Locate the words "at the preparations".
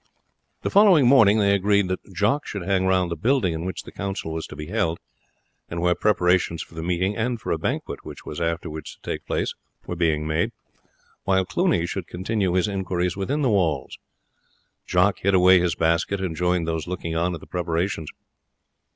17.35-18.09